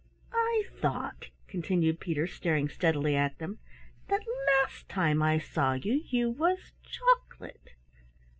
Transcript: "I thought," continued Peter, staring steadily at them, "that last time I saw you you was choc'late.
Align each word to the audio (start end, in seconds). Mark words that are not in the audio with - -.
"I 0.33 0.63
thought," 0.81 1.27
continued 1.47 1.99
Peter, 1.99 2.25
staring 2.25 2.69
steadily 2.69 3.15
at 3.15 3.37
them, 3.37 3.59
"that 4.07 4.23
last 4.63 4.89
time 4.89 5.21
I 5.21 5.37
saw 5.37 5.73
you 5.73 6.01
you 6.09 6.31
was 6.31 6.71
choc'late. 6.83 7.75